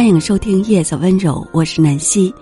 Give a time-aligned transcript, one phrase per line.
[0.00, 2.34] 欢迎收听《夜色温柔》，我是南希。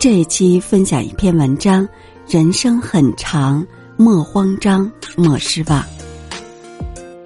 [0.00, 1.88] 这一期分享一篇文章：
[2.26, 3.64] 人生很长，
[3.96, 5.80] 莫慌张，莫失望。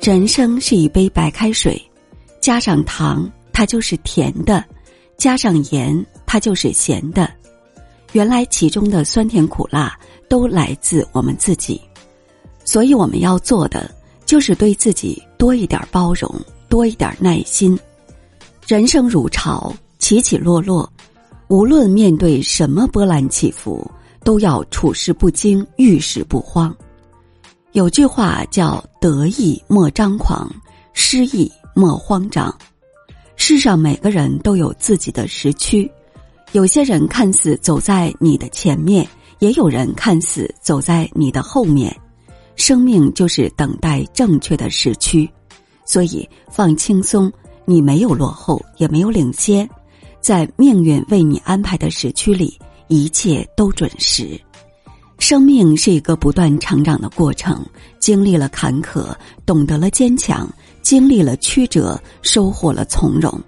[0.02, 1.82] 人生是一杯白开水，
[2.38, 4.62] 加上糖，它就是甜的；
[5.16, 7.32] 加上盐，它就是咸的。
[8.12, 9.98] 原来其中的酸甜苦辣
[10.28, 11.80] 都来自我们自己，
[12.62, 13.90] 所以我们要做的
[14.26, 16.30] 就是对自己多一点包容，
[16.68, 17.76] 多一点耐心。
[18.68, 20.92] 人生如潮，起起落落，
[21.48, 23.90] 无论面对什么波澜起伏，
[24.22, 26.76] 都要处事不惊，遇事不慌。
[27.72, 30.54] 有句话叫“得意莫张狂，
[30.92, 32.54] 失意莫慌张”。
[33.36, 35.90] 世上每个人都有自己的时区，
[36.52, 41.96] 有些人看似走在你的前面，也有人看似走在你的后面。
[42.54, 45.26] 生命就是等待正确的时区，
[45.86, 47.32] 所以放轻松。
[47.70, 49.68] 你没有落后，也没有领先，
[50.22, 54.40] 在命运为你安排的时区里，一切都准时。
[55.18, 57.62] 生命是一个不断成长的过程，
[57.98, 60.46] 经历了坎坷，懂得了坚强；
[60.80, 63.38] 经历了曲折，收获了从容。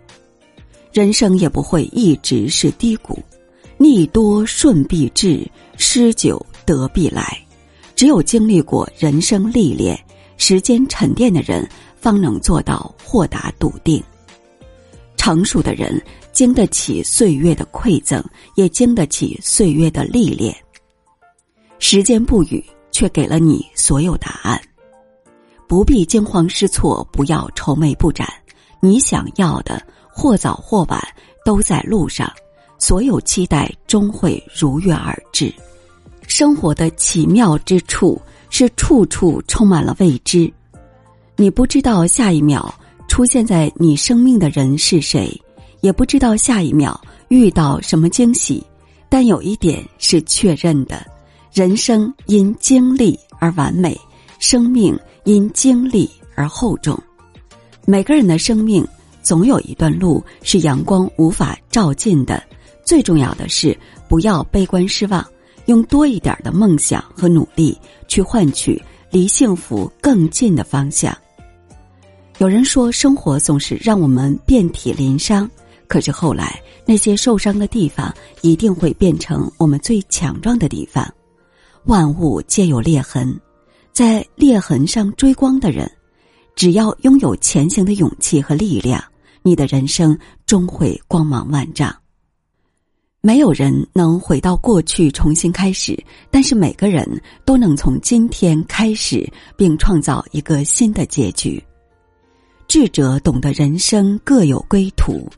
[0.92, 3.18] 人生也不会一直是低谷，
[3.78, 7.38] 逆多顺必至，失久得必来。
[7.96, 9.98] 只有经历过人生历练、
[10.36, 11.66] 时间沉淀的人。
[12.02, 14.02] 方能做到豁达笃定。
[15.20, 20.56] 成熟的人经得起岁月的馈赠，也经得起岁月的历练。
[21.78, 24.58] 时间不语，却给了你所有答案。
[25.68, 28.26] 不必惊慌失措，不要愁眉不展。
[28.80, 30.98] 你想要的，或早或晚
[31.44, 32.32] 都在路上。
[32.78, 35.52] 所有期待终会如约而至。
[36.26, 38.18] 生活的奇妙之处
[38.48, 40.50] 是处处充满了未知。
[41.36, 42.74] 你不知道下一秒
[43.20, 45.30] 出现在你生命的人是谁，
[45.82, 48.64] 也不知道下一秒遇到什么惊喜，
[49.10, 51.06] 但有一点是确认的：
[51.52, 53.94] 人生因经历而完美，
[54.38, 56.98] 生命因经历而厚重。
[57.84, 58.82] 每个人的生命
[59.20, 62.42] 总有一段路是阳光无法照进的，
[62.86, 63.78] 最重要的是
[64.08, 65.22] 不要悲观失望，
[65.66, 67.76] 用多一点的梦想和努力
[68.08, 71.14] 去换取离幸福更近的方向。
[72.40, 75.46] 有人说，生活总是让我们遍体鳞伤，
[75.86, 81.06] 可是后来那些受伤的地方一定会变成我们最强壮的地方。
[81.84, 83.38] 万物皆有裂痕，
[83.92, 85.86] 在裂痕上追光的人，
[86.56, 89.04] 只要拥有前行的勇气和力量，
[89.42, 91.94] 你的人生终会光芒万丈。
[93.20, 97.06] 没有人能回到过去重新开始，但是每个人
[97.44, 101.62] 都能从今天开始，并创造一个新的结局。
[102.70, 105.28] 智者懂得人生各有归途，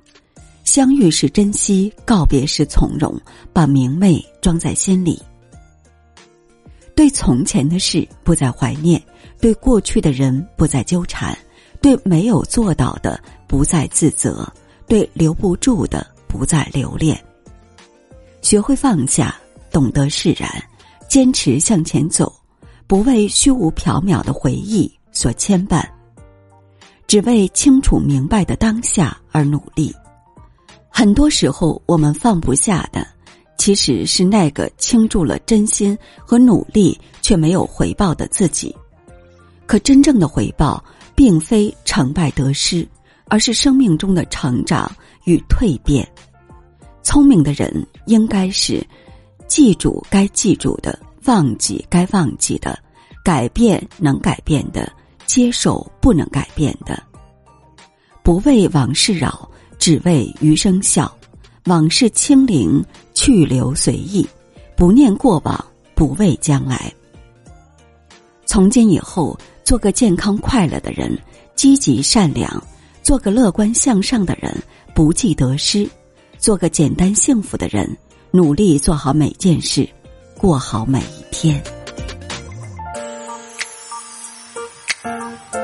[0.65, 3.19] 相遇是珍惜，告别是从容，
[3.55, 5.19] 把明媚装在心里。
[6.95, 9.03] 对从前的事不再怀念，
[9.41, 11.35] 对过去的人不再纠缠，
[11.81, 13.19] 对没有做到的
[13.49, 14.47] 不再自责，
[14.87, 17.19] 对留不住的不再留恋。
[18.43, 19.35] 学会放下，
[19.71, 20.63] 懂得释然，
[21.09, 22.31] 坚持向前走，
[22.87, 25.83] 不为虚无缥缈的回忆所牵绊。
[27.13, 29.95] 只为清楚明白的当下而努力，
[30.89, 33.07] 很多时候我们放不下的，
[33.59, 38.75] 其实是那个倾注了真心和努力却没有回报的自己。
[39.67, 40.83] 可真正的回报，
[41.15, 42.89] 并非成败得失，
[43.29, 44.91] 而是生命中的成长
[45.27, 46.11] 与蜕变。
[47.03, 48.83] 聪明的人应该是
[49.47, 52.79] 记住该记住的，忘记该忘记的，
[53.23, 54.91] 改变能改变的。
[55.33, 57.03] 接受不能改变的，
[58.23, 59.49] 不为往事扰，
[59.79, 61.11] 只为余生笑。
[61.65, 62.85] 往事清零，
[63.15, 64.29] 去留随意，
[64.77, 66.93] 不念过往，不畏将来。
[68.45, 69.35] 从今以后，
[69.65, 71.19] 做个健康快乐的人，
[71.55, 72.63] 积极善良，
[73.03, 74.55] 做个乐观向上的人，
[74.95, 75.89] 不计得失，
[76.37, 77.89] 做个简单幸福的人，
[78.31, 79.89] 努力做好每件事，
[80.37, 81.82] 过好每一天。
[85.05, 85.62] Música